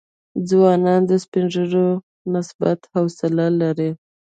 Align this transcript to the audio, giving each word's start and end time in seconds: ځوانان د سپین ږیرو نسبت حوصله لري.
ځوانان 0.49 1.01
د 1.09 1.11
سپین 1.23 1.45
ږیرو 1.53 1.87
نسبت 2.33 2.79
حوصله 2.93 3.45
لري. 3.61 3.91